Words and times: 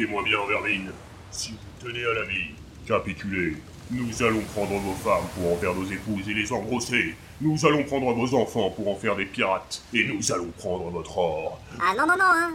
Écoutez-moi 0.00 0.22
bien, 0.22 0.38
Vermine. 0.48 0.90
Si 1.30 1.52
vous 1.52 1.86
tenez 1.86 2.02
à 2.02 2.14
la 2.14 2.22
vie, 2.22 2.54
capitulez. 2.86 3.54
Nous 3.90 4.22
allons 4.22 4.40
prendre 4.54 4.78
vos 4.78 4.94
femmes 4.94 5.28
pour 5.34 5.52
en 5.52 5.56
faire 5.56 5.74
nos 5.74 5.84
épouses 5.84 6.26
et 6.26 6.32
les 6.32 6.50
engrosser. 6.50 7.14
Nous 7.42 7.66
allons 7.66 7.84
prendre 7.84 8.10
vos 8.14 8.34
enfants 8.34 8.70
pour 8.70 8.88
en 8.88 8.94
faire 8.94 9.14
des 9.14 9.26
pirates. 9.26 9.82
Et 9.92 10.06
nous 10.06 10.32
allons 10.32 10.50
prendre 10.56 10.88
votre 10.88 11.18
or. 11.18 11.60
Ah 11.78 11.92
non, 11.98 12.06
non, 12.06 12.16
non, 12.16 12.24
hein 12.24 12.52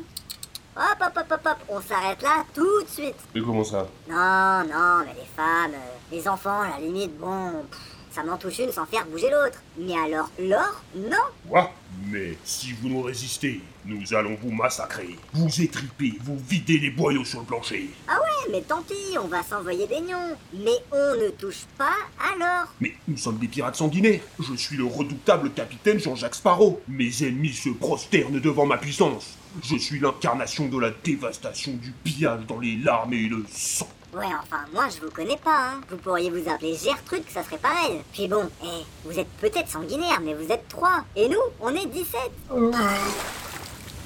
Hop, 0.76 0.98
hop, 1.00 1.18
hop, 1.18 1.32
hop, 1.32 1.42
hop, 1.46 1.58
on 1.70 1.82
s'arrête 1.82 2.24
là 2.24 2.46
tout 2.56 2.82
de 2.82 2.90
suite. 2.90 3.16
Et 3.36 3.42
comment 3.42 3.64
ça? 3.64 3.86
Non, 4.10 4.64
non, 4.64 5.06
mais 5.06 5.14
les 5.14 5.28
femmes, 5.36 5.74
euh, 5.76 6.12
les 6.12 6.28
enfants, 6.28 6.62
à 6.62 6.80
la 6.80 6.80
limite, 6.80 7.16
bon, 7.20 7.64
pff, 7.70 7.95
ça 8.16 8.24
m'en 8.24 8.38
touche 8.38 8.60
une 8.60 8.72
sans 8.72 8.86
faire 8.86 9.06
bouger 9.06 9.30
l'autre. 9.30 9.62
Mais 9.78 9.94
alors, 9.94 10.30
l'or, 10.40 10.82
non 10.96 11.18
Quoi 11.50 11.70
Mais 12.10 12.38
si 12.46 12.72
vous 12.72 12.88
nous 12.88 13.02
résistez, 13.02 13.60
nous 13.86 14.14
allons 14.14 14.38
vous 14.42 14.52
massacrer, 14.52 15.18
vous 15.34 15.62
étriper, 15.62 16.14
vous 16.24 16.38
vider 16.38 16.78
les 16.80 16.92
boyaux 16.92 17.26
sur 17.26 17.42
le 17.42 17.46
plancher. 17.46 17.90
Ah 18.08 18.18
ouais, 18.18 18.54
mais 18.54 18.62
tant 18.62 18.82
pis, 18.84 19.18
on 19.22 19.28
va 19.28 19.44
s'envoyer 19.44 19.86
des 19.86 20.00
nions. 20.00 20.38
Mais 20.54 20.78
on 20.94 21.16
ne 21.22 21.30
touche 21.32 21.66
pas 21.78 21.98
à 22.18 22.38
l'or. 22.38 22.74
Mais 22.80 22.94
nous 23.06 23.18
sommes 23.18 23.38
des 23.38 23.50
pirates 23.50 23.76
sanguinaires. 23.76 24.22
Je 24.40 24.56
suis 24.56 24.78
le 24.78 24.86
redoutable 24.86 25.52
capitaine 25.52 26.00
Jean-Jacques 26.00 26.36
Sparrow. 26.36 26.82
Mes 26.88 27.24
ennemis 27.24 27.54
se 27.54 27.70
prosternent 27.70 28.40
devant 28.40 28.66
ma 28.66 28.78
puissance. 28.78 29.38
Je 29.62 29.76
suis 29.76 30.00
l'incarnation 30.00 30.68
de 30.68 30.80
la 30.80 30.92
dévastation 31.04 31.74
du 31.74 31.92
pillage 31.92 32.46
dans 32.48 32.60
les 32.60 32.78
larmes 32.78 33.14
et 33.14 33.28
le 33.28 33.44
sang. 33.52 33.90
Ouais, 34.16 34.28
enfin, 34.42 34.64
moi 34.74 34.86
je 34.88 35.06
vous 35.06 35.12
connais 35.12 35.36
pas, 35.36 35.72
hein. 35.72 35.82
Vous 35.90 35.98
pourriez 35.98 36.30
vous 36.30 36.50
appeler 36.50 36.74
Gertrude, 36.74 37.26
que 37.26 37.32
ça 37.34 37.44
serait 37.44 37.58
pareil. 37.58 38.02
Puis 38.14 38.30
bon, 38.30 38.50
eh, 38.64 38.86
vous 39.04 39.20
êtes 39.20 39.28
peut-être 39.42 39.68
sanguinaire, 39.68 40.22
mais 40.22 40.34
vous 40.34 40.50
êtes 40.50 40.70
trois. 40.70 41.04
Et 41.18 41.28
nous, 41.28 41.42
on 41.60 41.76
est 41.76 41.86
17. 41.86 42.22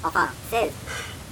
Enfin, 0.02 0.28
16. 0.50 0.70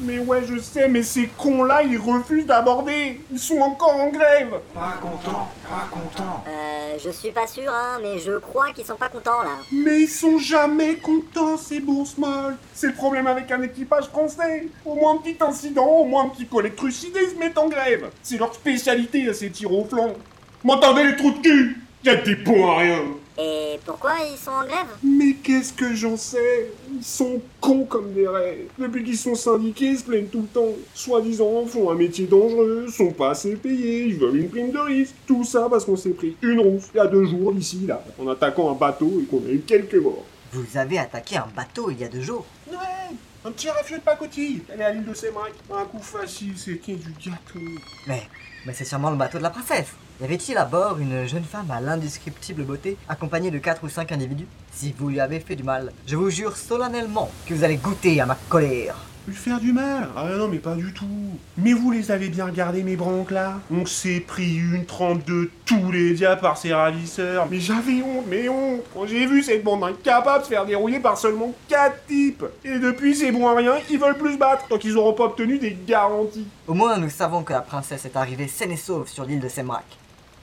Mais 0.00 0.18
ouais, 0.18 0.42
je 0.46 0.58
sais, 0.60 0.88
mais 0.88 1.02
ces 1.02 1.26
cons-là, 1.26 1.82
ils 1.82 1.98
refusent 1.98 2.46
d'aborder. 2.46 3.20
Ils 3.32 3.38
sont 3.38 3.58
encore 3.58 3.96
en 3.96 4.08
grève. 4.08 4.60
Pas 4.72 4.94
content, 5.00 5.48
pas 5.68 5.88
content. 5.90 6.44
Euh, 6.46 6.96
je 7.02 7.10
suis 7.10 7.32
pas 7.32 7.46
sûr, 7.46 7.68
hein, 7.68 7.98
mais 8.00 8.18
je 8.18 8.38
crois 8.38 8.72
qu'ils 8.72 8.84
sont 8.84 8.96
pas 8.96 9.08
contents 9.08 9.42
là. 9.42 9.56
Mais 9.72 10.02
ils 10.02 10.08
sont 10.08 10.38
jamais 10.38 10.96
contents, 10.96 11.56
ces 11.56 11.80
bourses 11.80 12.16
molles. 12.16 12.56
C'est 12.74 12.88
le 12.88 12.94
problème 12.94 13.26
avec 13.26 13.50
un 13.50 13.62
équipage 13.62 14.06
français. 14.06 14.68
Au 14.84 14.94
moins 14.94 15.14
un 15.14 15.18
petit 15.18 15.36
incident, 15.40 15.86
au 15.86 16.04
moins 16.04 16.26
un 16.26 16.28
petit 16.28 16.46
collègue 16.46 16.76
trucidé, 16.76 17.18
ils 17.24 17.34
se 17.34 17.38
mettent 17.38 17.58
en 17.58 17.68
grève. 17.68 18.08
C'est 18.22 18.38
leur 18.38 18.54
spécialité, 18.54 19.28
à 19.28 19.34
ces 19.34 19.50
tirs 19.50 19.72
au 19.72 19.84
flanc. 19.84 20.12
M'entendez 20.62 21.04
les 21.04 21.16
trous 21.16 21.32
de 21.32 21.38
cul? 21.38 21.82
Y'a 22.04 22.14
des 22.14 22.36
bons 22.36 22.70
à 22.70 22.78
rien. 22.78 23.00
Et 23.40 23.78
pourquoi 23.86 24.14
ils 24.28 24.36
sont 24.36 24.50
en 24.50 24.64
grève? 24.64 24.88
Mais 25.04 25.34
qu'est-ce 25.34 25.72
que 25.72 25.94
j'en 25.94 26.16
sais? 26.16 26.72
Ils 26.92 27.04
sont 27.04 27.40
cons 27.60 27.84
comme 27.84 28.12
des 28.12 28.26
raies. 28.26 28.66
Depuis 28.76 29.04
qu'ils 29.04 29.16
sont 29.16 29.36
syndiqués, 29.36 29.90
ils 29.90 29.98
se 29.98 30.04
plaignent 30.04 30.26
tout 30.26 30.40
le 30.40 30.48
temps. 30.48 30.72
Soi-disant, 30.92 31.64
font 31.66 31.88
un 31.88 31.94
métier 31.94 32.26
dangereux, 32.26 32.88
sont 32.88 33.12
pas 33.12 33.30
assez 33.30 33.54
payés, 33.54 34.06
ils 34.06 34.16
veulent 34.16 34.38
une 34.38 34.50
prime 34.50 34.72
de 34.72 34.78
risque. 34.78 35.14
Tout 35.24 35.44
ça 35.44 35.68
parce 35.70 35.84
qu'on 35.84 35.96
s'est 35.96 36.10
pris 36.10 36.36
une 36.42 36.58
rousse 36.58 36.88
il 36.92 36.96
y 36.96 37.00
a 37.00 37.06
deux 37.06 37.26
jours 37.26 37.54
ici, 37.54 37.84
là, 37.86 38.02
en 38.18 38.26
attaquant 38.26 38.72
un 38.72 38.74
bateau 38.74 39.20
et 39.22 39.24
qu'on 39.26 39.46
a 39.46 39.50
eu 39.50 39.60
quelques 39.60 39.94
morts. 39.94 40.24
Vous 40.52 40.76
avez 40.76 40.98
attaqué 40.98 41.36
un 41.36 41.46
bateau 41.54 41.92
il 41.92 42.00
y 42.00 42.04
a 42.04 42.08
deux 42.08 42.22
jours. 42.22 42.44
Ouais, 42.68 42.76
un 43.44 43.52
petit 43.52 43.70
rafio 43.70 43.98
de 43.98 44.02
pacotille. 44.02 44.62
Elle 44.68 44.80
est 44.80 44.84
à 44.84 44.90
l'île 44.90 45.04
de 45.04 45.14
Sémrac. 45.14 45.52
Un 45.72 45.84
coup 45.84 46.02
facile, 46.02 46.54
c'était 46.56 46.94
du 46.94 47.12
gâteau. 47.12 47.60
Mais, 48.08 48.22
mais 48.66 48.72
c'est 48.72 48.84
sûrement 48.84 49.10
le 49.10 49.16
bateau 49.16 49.38
de 49.38 49.44
la 49.44 49.50
princesse. 49.50 49.92
Y 50.20 50.24
avait-il 50.24 50.58
à 50.58 50.64
bord 50.64 50.98
une 50.98 51.26
jeune 51.26 51.44
femme 51.44 51.70
à 51.70 51.80
l'indescriptible 51.80 52.64
beauté, 52.64 52.96
accompagnée 53.08 53.52
de 53.52 53.58
quatre 53.58 53.84
ou 53.84 53.88
cinq 53.88 54.10
individus? 54.10 54.48
Si 54.72 54.92
vous 54.98 55.10
lui 55.10 55.20
avez 55.20 55.38
fait 55.38 55.54
du 55.54 55.62
mal, 55.62 55.92
je 56.08 56.16
vous 56.16 56.28
jure 56.28 56.56
solennellement 56.56 57.30
que 57.46 57.54
vous 57.54 57.62
allez 57.62 57.76
goûter 57.76 58.20
à 58.20 58.26
ma 58.26 58.36
colère. 58.48 58.96
Lui 59.28 59.36
faire 59.36 59.60
du 59.60 59.72
mal? 59.72 60.08
Ah 60.16 60.24
non, 60.36 60.48
mais 60.48 60.58
pas 60.58 60.74
du 60.74 60.92
tout. 60.92 61.06
Mais 61.56 61.72
vous 61.72 61.92
les 61.92 62.10
avez 62.10 62.30
bien 62.30 62.46
regardés, 62.46 62.82
mes 62.82 62.96
branques, 62.96 63.30
là? 63.30 63.60
On 63.70 63.86
s'est 63.86 64.18
pris 64.18 64.56
une 64.56 64.86
trente 64.86 65.24
de 65.24 65.50
tous 65.64 65.92
les 65.92 66.14
diables 66.14 66.40
par 66.40 66.56
ces 66.56 66.74
ravisseurs. 66.74 67.46
Mais 67.48 67.60
j'avais 67.60 68.02
honte, 68.02 68.24
mais 68.26 68.48
honte 68.48 68.80
Quand 68.94 69.06
j'ai 69.06 69.24
vu 69.24 69.44
cette 69.44 69.62
bande 69.62 69.84
incapable 69.84 70.42
se 70.42 70.48
faire 70.48 70.66
dérouiller 70.66 70.98
par 70.98 71.16
seulement 71.16 71.54
quatre 71.68 72.04
types 72.08 72.44
Et 72.64 72.80
depuis, 72.80 73.14
c'est 73.14 73.30
bon 73.30 73.46
à 73.46 73.54
rien, 73.54 73.74
ils 73.88 73.98
veulent 73.98 74.18
plus 74.18 74.32
se 74.32 74.38
battre 74.38 74.66
tant 74.66 74.78
qu'ils 74.78 74.96
auront 74.96 75.12
pas 75.12 75.26
obtenu 75.26 75.58
des 75.58 75.78
garanties. 75.86 76.46
Au 76.66 76.74
moins, 76.74 76.96
nous 76.98 77.10
savons 77.10 77.44
que 77.44 77.52
la 77.52 77.60
princesse 77.60 78.04
est 78.04 78.16
arrivée 78.16 78.48
saine 78.48 78.72
et 78.72 78.76
sauve 78.76 79.08
sur 79.08 79.24
l'île 79.24 79.40
de 79.40 79.48
Semrak. 79.48 79.84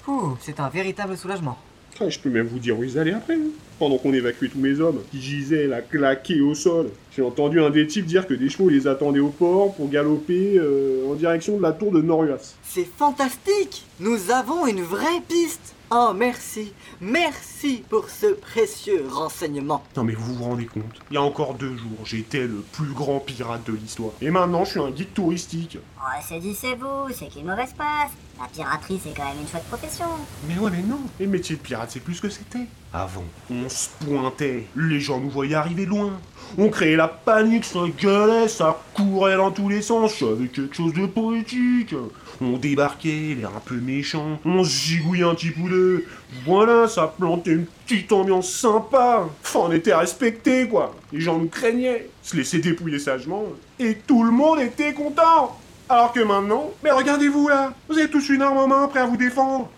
Ouh, 0.07 0.37
c'est 0.39 0.59
un 0.59 0.69
véritable 0.69 1.17
soulagement. 1.17 1.57
Ah, 1.99 2.09
je 2.09 2.19
peux 2.19 2.29
même 2.29 2.47
vous 2.47 2.59
dire 2.59 2.77
où 2.77 2.83
ils 2.83 2.97
allaient 2.99 3.13
après, 3.13 3.35
hein. 3.35 3.49
Pendant 3.79 3.97
qu'on 3.97 4.13
évacuait 4.13 4.49
tous 4.49 4.59
mes 4.59 4.79
hommes, 4.79 5.01
qui 5.11 5.21
gisaient 5.21 5.67
là, 5.67 5.81
claqués 5.81 6.41
au 6.41 6.53
sol. 6.55 6.89
J'ai 7.15 7.21
entendu 7.21 7.61
un 7.61 7.69
des 7.69 7.87
types 7.87 8.05
dire 8.05 8.27
que 8.27 8.33
des 8.33 8.49
chevaux 8.49 8.69
les 8.69 8.87
attendaient 8.87 9.19
au 9.19 9.29
port 9.29 9.73
pour 9.75 9.89
galoper 9.89 10.57
euh, 10.57 11.09
en 11.09 11.15
direction 11.15 11.57
de 11.57 11.61
la 11.61 11.71
tour 11.71 11.91
de 11.91 12.01
Noruas. 12.01 12.55
C'est 12.63 12.87
fantastique 12.97 13.85
Nous 13.99 14.31
avons 14.31 14.67
une 14.67 14.81
vraie 14.81 15.21
piste 15.27 15.75
Oh, 15.91 16.13
merci, 16.15 16.73
merci 16.99 17.83
pour 17.87 18.09
ce 18.09 18.33
précieux 18.33 19.05
renseignement. 19.07 19.83
Non 19.95 20.03
mais 20.03 20.13
vous 20.13 20.33
vous 20.33 20.43
rendez 20.43 20.65
compte, 20.65 20.83
il 21.11 21.13
y 21.13 21.17
a 21.17 21.21
encore 21.21 21.53
deux 21.53 21.77
jours, 21.77 22.03
j'étais 22.03 22.47
le 22.47 22.63
plus 22.71 22.91
grand 22.91 23.19
pirate 23.19 23.67
de 23.67 23.73
l'histoire. 23.73 24.11
Et 24.19 24.31
maintenant, 24.31 24.65
je 24.65 24.71
suis 24.71 24.79
un 24.79 24.89
guide 24.89 25.13
touristique. 25.13 25.77
Oh, 25.99 26.19
c'est 26.27 26.39
dit, 26.39 26.55
c'est 26.55 26.73
vous, 26.73 27.13
c'est 27.13 27.27
qu'une 27.27 27.45
mauvaise 27.45 27.73
passe. 27.77 28.11
La 28.41 28.47
piraterie, 28.47 28.99
c'est 29.01 29.15
quand 29.15 29.25
même 29.25 29.37
une 29.39 29.47
chouette 29.47 29.63
profession. 29.65 30.07
Mais 30.47 30.57
ouais, 30.57 30.71
mais 30.71 30.81
non, 30.81 30.99
les 31.19 31.27
métiers 31.27 31.55
de 31.55 31.61
pirate, 31.61 31.91
c'est 31.91 31.99
plus 31.99 32.15
ce 32.15 32.21
que 32.23 32.29
c'était. 32.29 32.65
Avant, 32.91 33.23
on 33.65 33.69
se 33.69 33.89
pointait, 34.05 34.67
les 34.75 34.99
gens 34.99 35.19
nous 35.19 35.29
voyaient 35.29 35.55
arriver 35.55 35.85
loin. 35.85 36.19
On 36.57 36.69
créait 36.69 36.95
la 36.95 37.07
panique, 37.07 37.65
ça 37.65 37.79
gueulait, 37.99 38.47
ça 38.47 38.79
courait 38.93 39.35
dans 39.35 39.49
tous 39.49 39.67
les 39.67 39.81
sens, 39.81 40.21
avec 40.21 40.51
quelque 40.51 40.75
chose 40.75 40.93
de 40.93 41.07
poétique. 41.07 41.95
On 42.39 42.57
débarquait, 42.57 43.35
l'air 43.39 43.49
un 43.55 43.59
peu 43.59 43.75
méchant, 43.75 44.39
on 44.45 44.63
se 44.63 44.69
gigouillait 44.69 45.23
un 45.23 45.33
petit 45.33 45.49
peu 45.49 45.67
de... 45.69 46.05
Voilà, 46.45 46.87
ça 46.87 47.07
plantait 47.17 47.53
une 47.53 47.65
petite 47.65 48.11
ambiance 48.11 48.51
sympa. 48.51 49.27
Enfin, 49.43 49.59
on 49.63 49.71
était 49.71 49.95
respectés, 49.95 50.67
quoi. 50.67 50.93
Les 51.11 51.21
gens 51.21 51.39
nous 51.39 51.49
craignaient, 51.49 52.09
se 52.21 52.37
laissaient 52.37 52.59
dépouiller 52.59 52.99
sagement, 52.99 53.45
et 53.79 53.95
tout 53.95 54.23
le 54.23 54.31
monde 54.31 54.59
était 54.59 54.93
content. 54.93 55.57
Alors 55.89 56.13
que 56.13 56.19
maintenant, 56.19 56.71
mais 56.83 56.91
regardez-vous 56.91 57.47
là, 57.47 57.73
vous 57.89 57.97
avez 57.97 58.09
tous 58.09 58.29
une 58.29 58.41
arme 58.43 58.57
en 58.57 58.67
main, 58.67 58.87
prêts 58.87 58.99
à 58.99 59.05
vous 59.05 59.17
défendre. 59.17 59.69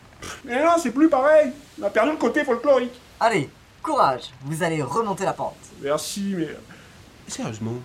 Mais 0.43 0.61
non, 0.63 0.71
c'est 0.77 0.91
plus 0.91 1.09
pareil. 1.09 1.51
On 1.81 1.85
a 1.85 1.89
perdu 1.89 2.11
le 2.11 2.17
côté 2.17 2.43
folklorique. 2.43 2.99
Allez, 3.19 3.49
courage, 3.87 4.23
vous 4.43 4.61
allez 4.63 4.81
remonter 4.83 5.23
la 5.25 5.33
pente. 5.33 5.55
Merci, 5.81 6.33
mais. 6.37 6.49
Sérieusement, 7.27 7.71
vous 7.71 7.79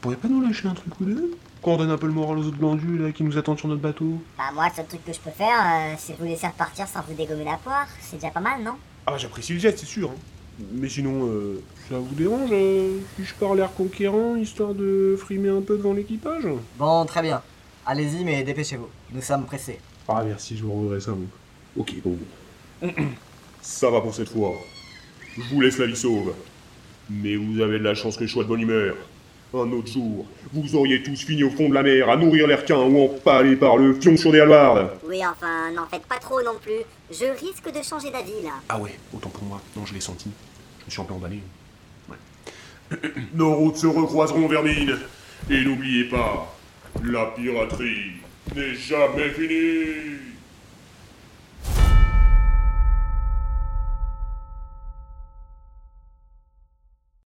pourriez 0.00 0.16
pas 0.16 0.28
nous 0.28 0.40
lâcher 0.40 0.66
un 0.68 0.74
truc 0.74 0.98
ou 1.00 1.04
deux 1.04 1.36
Qu'on 1.62 1.76
donne 1.76 1.90
un 1.90 1.98
peu 1.98 2.06
le 2.06 2.12
moral 2.12 2.38
aux 2.38 2.44
autres 2.46 2.56
glandus 2.56 2.98
là 2.98 3.10
qui 3.12 3.22
nous 3.24 3.36
attendent 3.36 3.58
sur 3.58 3.68
notre 3.68 3.80
bateau 3.82 4.20
Bah, 4.36 4.44
moi, 4.54 4.68
le 4.68 4.74
seul 4.74 4.86
truc 4.86 5.04
que 5.04 5.12
je 5.12 5.18
peux 5.20 5.30
faire, 5.30 5.58
euh, 5.60 5.94
c'est 5.98 6.16
vous 6.18 6.24
laisser 6.24 6.46
repartir 6.46 6.86
sans 6.88 7.00
vous 7.02 7.14
dégommer 7.14 7.44
la 7.44 7.56
poire. 7.56 7.86
C'est 8.00 8.16
déjà 8.16 8.30
pas 8.30 8.40
mal, 8.40 8.62
non 8.62 8.74
Ah, 9.06 9.16
j'apprécie 9.18 9.52
le 9.54 9.58
geste, 9.58 9.78
c'est 9.78 9.86
sûr. 9.86 10.10
hein. 10.10 10.14
Mais 10.72 10.88
sinon, 10.88 11.26
euh, 11.26 11.62
ça 11.88 11.98
vous 11.98 12.14
dérange 12.16 12.50
euh, 12.52 12.98
si 13.16 13.24
je 13.24 13.34
pars 13.34 13.54
l'air 13.54 13.72
conquérant 13.72 14.34
histoire 14.36 14.74
de 14.74 15.16
frimer 15.18 15.50
un 15.50 15.60
peu 15.62 15.76
devant 15.76 15.92
l'équipage 15.92 16.46
Bon, 16.78 17.04
très 17.06 17.22
bien. 17.22 17.40
Allez-y, 17.86 18.24
mais 18.24 18.42
dépêchez-vous. 18.42 18.88
Nous 19.12 19.22
sommes 19.22 19.44
pressés. 19.46 19.78
Ah, 20.08 20.22
merci, 20.24 20.56
je 20.56 20.64
vous 20.64 20.72
revoudrais 20.72 21.00
ça, 21.00 21.12
vous. 21.12 21.28
Ok, 21.76 21.94
bon. 22.04 22.18
ça 23.62 23.90
va 23.90 24.00
pour 24.00 24.14
cette 24.14 24.30
fois. 24.30 24.52
Je 25.38 25.54
vous 25.54 25.60
laisse 25.60 25.78
la 25.78 25.86
vie 25.86 25.96
sauve. 25.96 26.34
Mais 27.10 27.36
vous 27.36 27.60
avez 27.60 27.78
de 27.78 27.84
la 27.84 27.94
chance 27.94 28.16
que 28.16 28.26
je 28.26 28.32
sois 28.32 28.42
de 28.42 28.48
bonne 28.48 28.60
humeur. 28.60 28.96
Un 29.54 29.72
autre 29.72 29.90
jour, 29.90 30.26
vous 30.52 30.76
auriez 30.76 31.02
tous 31.02 31.24
fini 31.24 31.42
au 31.42 31.50
fond 31.50 31.70
de 31.70 31.74
la 31.74 31.82
mer 31.82 32.10
à 32.10 32.16
nourrir 32.16 32.46
les 32.46 32.54
requins 32.54 32.82
ou 32.82 33.04
empalés 33.04 33.56
par 33.56 33.78
le 33.78 33.94
fion 33.94 34.14
sur 34.16 34.30
des 34.30 34.40
halbardes. 34.40 34.90
Oui, 35.04 35.20
enfin, 35.24 35.70
n'en 35.72 35.86
faites 35.86 36.04
pas 36.04 36.18
trop 36.18 36.42
non 36.42 36.58
plus. 36.60 36.82
Je 37.10 37.24
risque 37.24 37.72
de 37.72 37.82
changer 37.82 38.10
d'avis, 38.10 38.42
là. 38.42 38.50
Ah 38.68 38.78
ouais, 38.78 38.94
autant 39.14 39.30
pour 39.30 39.44
moi. 39.44 39.62
Non, 39.74 39.86
je 39.86 39.94
l'ai 39.94 40.00
senti. 40.00 40.28
Je 40.80 40.84
me 40.86 40.90
suis 40.90 41.00
un 41.00 41.04
peu 41.04 41.14
emballé. 41.14 41.40
Ouais. 42.10 42.98
Nos 43.34 43.54
routes 43.54 43.76
se 43.76 43.86
recroiseront, 43.86 44.48
Vermine. 44.48 44.98
Et 45.48 45.64
n'oubliez 45.64 46.04
pas, 46.04 46.54
la 47.02 47.26
piraterie 47.26 48.16
n'est 48.54 48.74
jamais 48.74 49.30
finie. 49.30 50.18